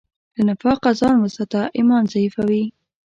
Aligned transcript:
له 0.35 0.41
نفاقه 0.49 0.89
ځان 0.99 1.15
وساته، 1.19 1.61
ایمان 1.77 2.03
ضعیفوي. 2.11 2.63